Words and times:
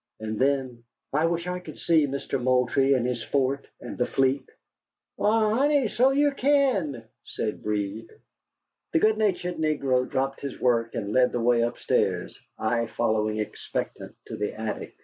And 0.19 0.39
then: 0.39 0.83
"I 1.13 1.27
wish 1.27 1.45
I 1.45 1.59
could 1.59 1.77
see 1.77 2.07
Mister 2.07 2.39
Moultrie 2.39 2.95
in 2.95 3.05
his 3.05 3.21
fort, 3.21 3.67
and 3.81 3.99
the 3.99 4.07
fleet." 4.07 4.49
"Why, 5.15 5.51
honey, 5.55 5.87
so 5.89 6.09
you 6.09 6.31
kin," 6.31 7.03
said 7.23 7.61
Breed. 7.61 8.07
The 8.93 8.99
good 8.99 9.19
natured 9.19 9.57
negro 9.57 10.09
dropped 10.09 10.41
his 10.41 10.59
work 10.59 10.95
and 10.95 11.13
led 11.13 11.33
the 11.33 11.39
way 11.39 11.61
upstairs, 11.61 12.39
I 12.57 12.87
following 12.87 13.37
expectant, 13.37 14.15
to 14.25 14.37
the 14.37 14.59
attic. 14.59 14.95